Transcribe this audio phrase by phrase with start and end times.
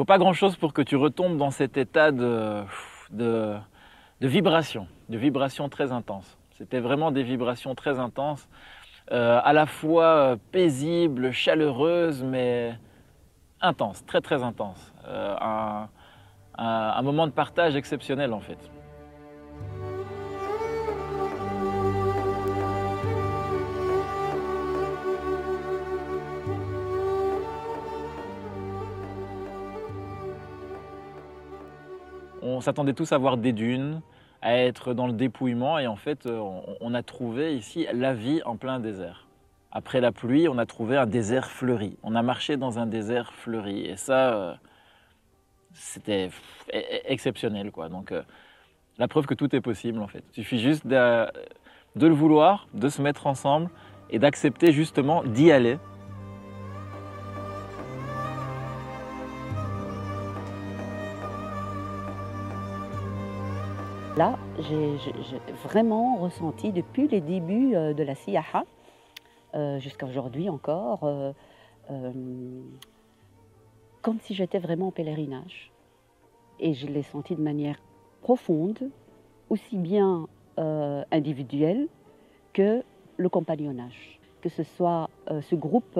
[0.00, 2.62] faut pas grand-chose pour que tu retombes dans cet état de,
[3.10, 3.58] de,
[4.22, 6.38] vibration, de vibration très intense.
[6.52, 8.48] C'était vraiment des vibrations très intenses,
[9.12, 12.78] euh, à la fois euh, paisibles, chaleureuses, mais
[13.60, 14.94] intenses, très très intenses.
[15.06, 15.36] Euh,
[16.56, 18.70] un moment de partage exceptionnel en fait.
[32.60, 34.02] On s'attendait tous à voir des dunes,
[34.42, 36.38] à être dans le dépouillement, et en fait, euh,
[36.82, 39.26] on, a trouvé ici la vie en plein désert.
[39.72, 41.96] Après la pluie, on a trouvé un désert fleuri.
[42.02, 44.54] On a marché dans un désert fleuri, et ça, euh,
[45.72, 47.88] c'était e- e- exceptionnel, quoi.
[47.88, 48.20] Donc, euh,
[48.98, 50.22] la preuve que tout est possible, en fait.
[50.36, 51.30] Il suffit juste de
[51.96, 53.70] le vouloir, de se mettre ensemble
[54.10, 55.78] et d'accepter justement d'y aller.
[64.20, 64.98] Là, j'ai
[65.64, 68.64] vraiment ressenti depuis les débuts euh, de la siyaha,
[69.54, 71.32] euh, jusqu'à aujourd'hui encore, euh,
[71.90, 72.12] euh,
[74.02, 75.72] comme si j'étais vraiment en pèlerinage.
[76.58, 77.76] Et je l'ai senti de manière
[78.20, 78.90] profonde,
[79.48, 80.26] aussi bien
[81.10, 81.88] individuelle
[82.52, 82.82] que
[83.16, 84.20] le compagnonnage.
[84.42, 85.98] Que ce soit ce groupe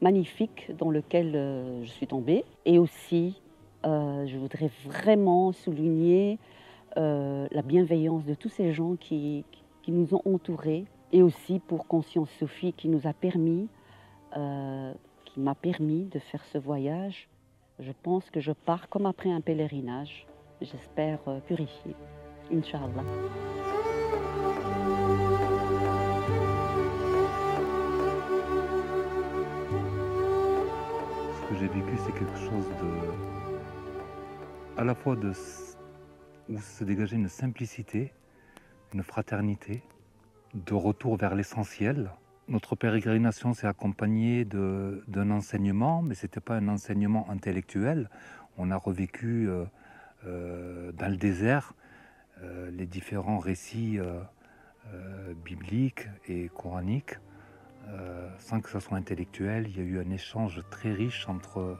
[0.00, 1.32] magnifique dans lequel
[1.82, 3.42] je suis tombée, et aussi,
[3.84, 6.38] je voudrais vraiment souligner
[6.96, 9.44] euh, la bienveillance de tous ces gens qui,
[9.82, 13.68] qui nous ont entourés et aussi pour Conscience Sophie qui nous a permis,
[14.36, 14.92] euh,
[15.24, 17.28] qui m'a permis de faire ce voyage.
[17.80, 20.26] Je pense que je pars comme après un pèlerinage,
[20.60, 21.96] j'espère euh, purifié,
[22.52, 23.02] Inch'Allah.
[31.34, 34.80] Ce que j'ai vécu, c'est quelque chose de.
[34.80, 35.32] à la fois de.
[36.48, 38.12] Où se dégageait une simplicité,
[38.92, 39.82] une fraternité,
[40.54, 42.10] de retour vers l'essentiel.
[42.48, 48.10] Notre pérégrination s'est accompagnée d'un enseignement, mais ce n'était pas un enseignement intellectuel.
[48.56, 49.64] On a revécu euh,
[50.26, 51.74] euh, dans le désert
[52.42, 53.98] euh, les différents récits
[55.44, 57.16] bibliques et coraniques.
[58.38, 61.78] Sans que ce soit intellectuel, il y a eu un échange très riche entre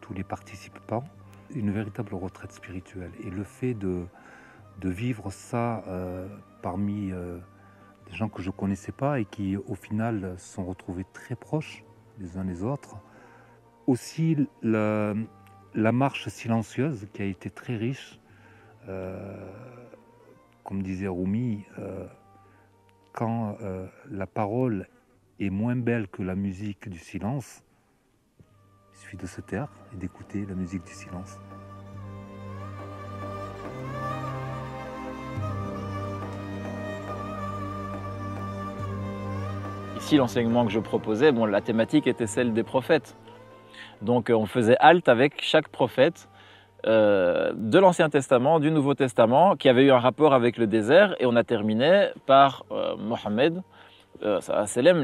[0.00, 1.04] tous les participants,
[1.54, 3.12] une véritable retraite spirituelle.
[3.24, 4.04] Et le fait de,
[4.80, 6.26] de vivre ça euh,
[6.62, 7.38] parmi euh,
[8.06, 11.84] des gens que je ne connaissais pas et qui au final sont retrouvés très proches
[12.18, 12.96] les uns les autres,
[13.86, 15.14] aussi la,
[15.74, 18.20] marche silencieuse qui a été très riche,
[18.88, 19.50] euh,
[20.64, 21.64] comme disait Rumi,
[23.12, 23.56] quand
[24.10, 24.86] la parole
[25.40, 27.64] est moins belle que la musique du silence,
[29.00, 31.38] il suffit de se taire et d'écouter la musique du silence.
[39.96, 43.16] Ici, l'enseignement que je proposais, bon, la thématique était celle des prophètes.
[44.02, 46.28] Donc, euh, on faisait halte avec chaque prophète
[46.86, 51.14] euh, de l'Ancien Testament, du Nouveau Testament, qui avait eu un rapport avec le désert,
[51.20, 53.62] et on a terminé par euh, Mohammed.
[54.22, 54.40] Euh.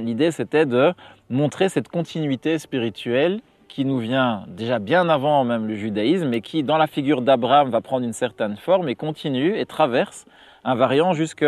[0.00, 0.92] L'idée, c'était de
[1.30, 6.62] montrer cette continuité spirituelle qui nous vient déjà bien avant même le judaïsme, et qui,
[6.62, 10.24] dans la figure d'Abraham, va prendre une certaine forme et continue et traverse,
[10.64, 11.44] invariant jusque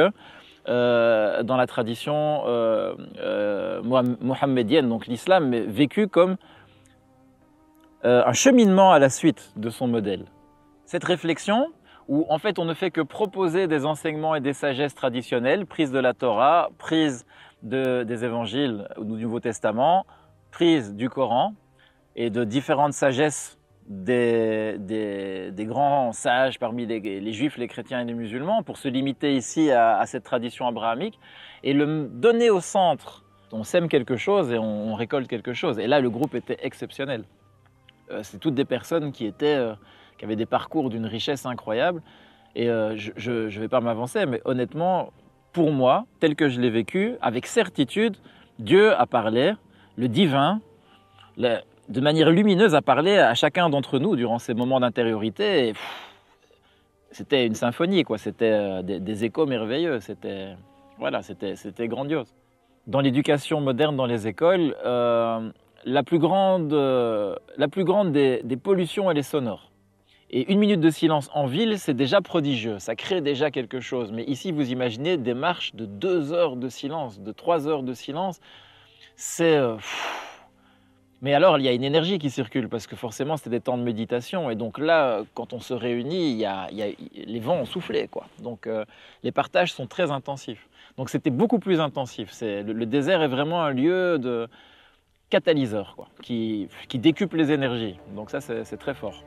[0.69, 3.81] euh, dans la tradition euh, euh,
[4.83, 6.37] donc l'islam, mais vécu comme
[8.05, 10.27] euh, un cheminement à la suite de son modèle.
[10.85, 11.69] Cette réflexion,
[12.09, 15.93] où en fait on ne fait que proposer des enseignements et des sagesses traditionnelles, prises
[15.93, 17.27] de la Torah, prises
[17.63, 20.07] de- des évangiles ou du Nouveau Testament,
[20.51, 21.55] prises du Coran
[22.19, 23.57] et de différentes sagesses
[23.87, 29.35] des, des- grands sages parmi les, juifs, les chrétiens et les musulmans, pour se limiter
[29.37, 31.19] ici à, cette tradition abrahamique
[31.63, 33.25] et le donner au centre.
[33.53, 35.79] On sème quelque chose et on, on récolte quelque chose.
[35.79, 37.23] Et là, le groupe était exceptionnel.
[38.11, 39.75] Euh, c'est toutes des personnes qui étaient, euh,
[40.19, 42.03] qui avaient des parcours d'une richesse incroyable.
[42.57, 45.13] Et euh, je ne vais pas m'avancer, mais honnêtement,
[45.53, 48.17] pour moi, tel que je l'ai vécu, avec certitude,
[48.59, 49.53] Dieu a parlé,
[49.97, 50.61] le divin,
[51.37, 55.73] le- de manière lumineuse, a parlé à chacun d'entre nous durant ces moments d'intériorité.
[57.11, 58.19] C'était une symphonie, quoi.
[58.19, 60.01] C'était euh, des, échos merveilleux.
[60.01, 60.55] C'était
[60.99, 62.35] voilà, c'était grandiose.
[62.87, 65.51] Dans l'éducation moderne, dans les écoles, euh,
[65.85, 69.71] la plus grande, euh, la plus grande des, pollutions, elle est sonore.
[70.31, 74.13] Et une minute de silence en ville, c'est déjà prodigieux, ça crée déjà quelque chose.
[74.13, 77.95] Mais ici, vous imaginez des marches de deux heures de silence, de trois heures de
[77.95, 78.41] silence,
[79.17, 79.59] c'est...
[81.21, 83.77] Mais alors, il y a une énergie qui circule parce que forcément, c'était des temps
[83.77, 84.51] de méditation.
[84.51, 88.07] Et donc là, quand on se réunit, il y a, les vents ont soufflé.
[88.09, 88.27] Quoi.
[88.43, 88.85] Donc euh,
[89.25, 90.69] les partages sont très intensifs.
[90.97, 92.31] Donc c'était beaucoup plus intensif.
[92.41, 94.49] Le, le, désert est vraiment un lieu de
[95.31, 97.99] catalyseur quoi, qui, qui décuple les énergies.
[98.15, 99.25] Donc ça, c'est très fort.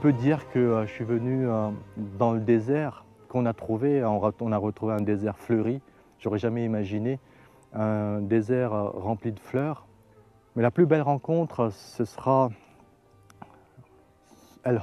[0.00, 1.70] Peux dire que euh, je suis venu euh,
[2.18, 4.04] dans le désert qu'on a trouvé.
[4.04, 5.80] On a retrouvé un désert fleuri.
[6.20, 7.18] J'aurais jamais imaginé
[7.72, 9.86] un désert euh, rempli de fleurs.
[10.54, 12.50] Mais la plus belle rencontre, ce sera
[14.64, 14.80] El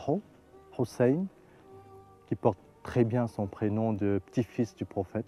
[0.78, 1.26] Hussein,
[2.28, 5.26] qui porte très bien son prénom de petit-fils du prophète,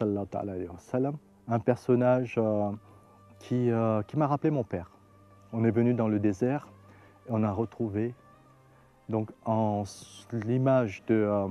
[0.00, 2.40] un personnage
[3.38, 3.70] qui,
[4.06, 4.90] qui m'a rappelé mon père.
[5.52, 6.68] On est venu dans le désert
[7.28, 8.14] et on a retrouvé
[9.10, 9.82] donc en
[10.32, 11.48] l'image de, euh,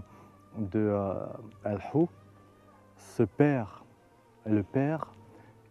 [0.76, 1.26] euh,
[1.64, 2.10] Al-Hou,
[2.98, 3.84] ce père
[4.46, 5.14] le père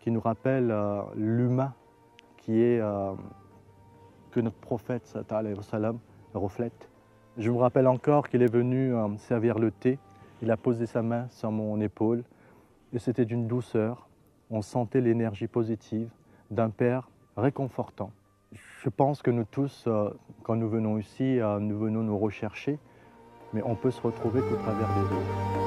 [0.00, 1.75] qui nous rappelle euh, l'humain
[2.37, 2.81] qui est
[4.31, 5.99] que notre prophète sallam,
[6.32, 6.88] reflète.
[7.37, 9.99] Je me rappelle encore qu'il est venu servir le thé.
[10.40, 12.23] Il a posé sa main sur mon épaule
[12.94, 14.08] et c'était d'une douceur.
[14.50, 16.08] On sentait l'énergie positive
[16.50, 18.12] d'un père réconfortant.
[18.53, 20.11] Je pense que nous tous, euh,
[20.45, 22.79] quand nous venons ici, euh, nous venons nous rechercher,
[23.53, 25.59] mais on peut se retrouver qu'au travers des autres.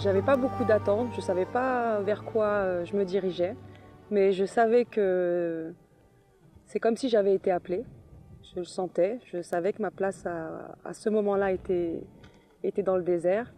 [0.00, 3.56] J'avais pas beaucoup d'attentes, je savais pas vers quoi euh, je me dirigeais,
[4.10, 5.74] mais je savais que
[6.66, 7.84] c'est comme si j'avais été appelée.
[8.42, 13.52] Je le sentais, je savais que ma place à, ce moment-là était dans le désert.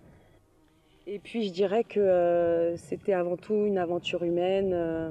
[1.10, 5.10] Et puis je dirais que euh, c'était avant tout une aventure humaine, euh,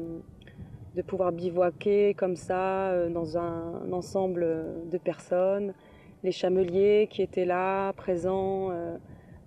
[0.95, 4.45] de pouvoir bivouaquer comme ça euh, dans un, ensemble
[4.91, 5.73] de personnes,
[6.23, 8.71] les chameliers qui étaient là, présents,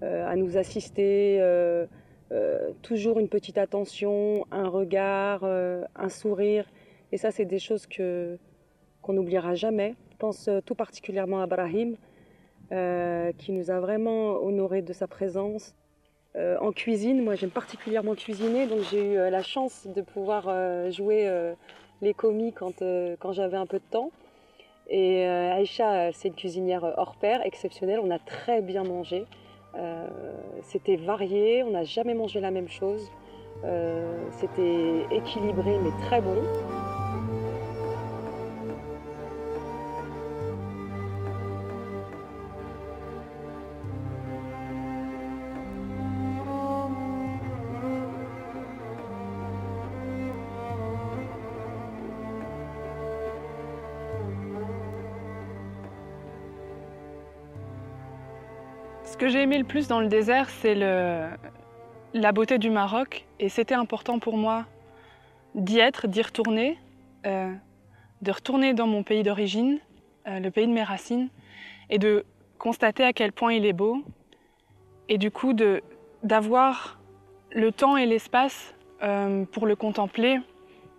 [0.03, 1.41] à nous assister,
[2.83, 6.71] toujours une petite attention, un regard, un sourire.
[7.13, 8.39] Et ça, c'est des choses que
[9.03, 9.95] qu'on n'oubliera jamais.
[10.13, 11.97] Je pense tout particulièrement à Brahim,
[13.37, 15.75] qui nous a vraiment honorés de sa présence.
[16.37, 20.45] Euh, en cuisine, moi j'aime particulièrement cuisiner, donc j'ai eu euh, la chance de pouvoir
[20.47, 21.29] euh, jouer
[22.03, 24.11] les commis quand, j'avais un peu de temps.
[24.89, 28.01] Et Aïcha, c'est une cuisinière hors pair, exceptionnelle.
[28.03, 29.25] On a très bien mangé.
[30.63, 33.09] C'était varié, on n'a jamais mangé la même chose.
[34.33, 36.37] C'était équilibré mais très bon.
[59.11, 63.27] Ce que j'ai aimé le plus dans le désert, c'est la beauté du Maroc.
[63.41, 64.67] Et c'était important pour moi
[65.57, 66.79] d'y être, d'y retourner,
[67.27, 67.53] euh,
[68.23, 69.81] de retourner dans mon pays d'origine,
[70.29, 71.29] euh, le pays de mes racines,
[71.91, 72.25] et de
[72.57, 74.05] constater à quel point il est beau.
[75.09, 75.55] Et du coup,
[76.23, 77.01] d'avoir
[77.51, 80.39] le temps et l'espace euh, pour le contempler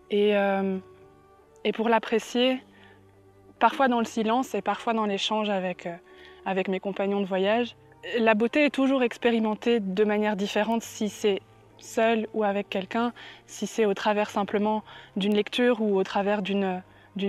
[0.09, 0.33] et,
[1.63, 2.61] et pour l'apprécier,
[3.57, 5.87] parfois dans le silence et parfois dans l'échange avec,
[6.45, 7.77] avec mes compagnons de voyage
[8.17, 11.41] la beauté est toujours expérimentée de manière différente si c'est
[11.77, 13.11] seul ou avec quelqu'un,
[13.47, 14.83] si c'est au travers simplement
[15.15, 16.81] d'une lecture ou au travers d'une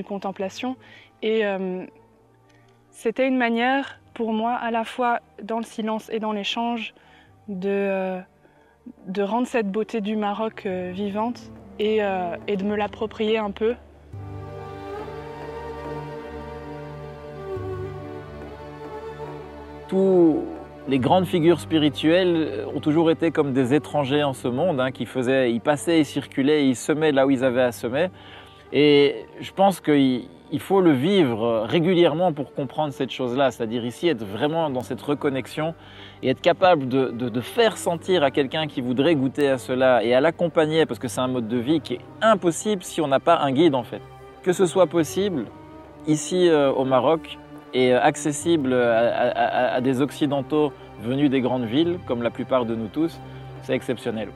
[0.06, 0.76] contemplation.
[1.22, 1.84] Et euh,
[2.90, 6.94] c'était une manière pour moi, à la fois dans le silence et dans l'échange,
[7.48, 8.20] de, euh,
[9.18, 11.40] rendre cette beauté du Maroc euh, vivante
[11.78, 13.74] et, de me l'approprier un peu
[20.88, 25.06] les grandes figures spirituelles ont toujours été comme des étrangers en ce monde, hein, qui
[25.06, 28.08] faisaient, ils passaient, ils circulaient, ils semaient là où ils avaient à semer.
[28.72, 30.26] Et je pense qu'il
[30.58, 35.74] faut le vivre régulièrement pour comprendre cette chose-là, c'est-à-dire ici être vraiment dans cette reconnexion
[36.22, 40.14] et être capable de, de faire sentir à quelqu'un qui voudrait goûter à cela et
[40.14, 43.20] à l'accompagner, parce que c'est un mode de vie qui est impossible si on n'a
[43.20, 44.00] pas un guide en fait.
[44.42, 45.44] Que ce soit possible,
[46.08, 47.38] ici euh, au Maroc,
[47.74, 53.18] et accessible à, des Occidentaux venus des grandes villes, comme la plupart de nous tous,
[53.62, 54.28] c'est exceptionnel.